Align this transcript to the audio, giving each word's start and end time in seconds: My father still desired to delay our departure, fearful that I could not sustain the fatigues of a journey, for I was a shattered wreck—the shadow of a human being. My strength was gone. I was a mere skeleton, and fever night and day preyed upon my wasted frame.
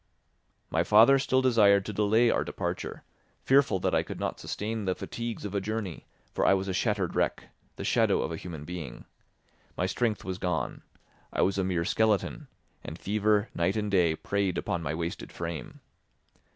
My 0.71 0.83
father 0.83 1.19
still 1.19 1.43
desired 1.43 1.85
to 1.85 1.93
delay 1.93 2.31
our 2.31 2.43
departure, 2.43 3.03
fearful 3.43 3.77
that 3.81 3.93
I 3.93 4.01
could 4.01 4.19
not 4.19 4.39
sustain 4.39 4.85
the 4.85 4.95
fatigues 4.95 5.45
of 5.45 5.53
a 5.53 5.61
journey, 5.61 6.07
for 6.33 6.43
I 6.43 6.55
was 6.55 6.67
a 6.67 6.73
shattered 6.73 7.13
wreck—the 7.13 7.83
shadow 7.83 8.19
of 8.23 8.31
a 8.31 8.35
human 8.35 8.65
being. 8.65 9.05
My 9.77 9.85
strength 9.85 10.25
was 10.25 10.39
gone. 10.39 10.81
I 11.31 11.43
was 11.43 11.59
a 11.59 11.63
mere 11.63 11.85
skeleton, 11.85 12.47
and 12.83 12.97
fever 12.97 13.49
night 13.53 13.75
and 13.77 13.91
day 13.91 14.15
preyed 14.15 14.57
upon 14.57 14.81
my 14.81 14.95
wasted 14.95 15.31
frame. 15.31 15.81